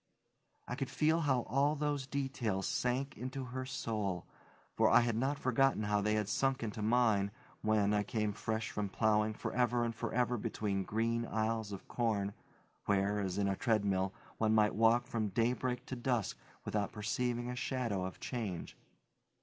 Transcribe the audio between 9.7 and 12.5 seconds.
and forever between green aisles of corn,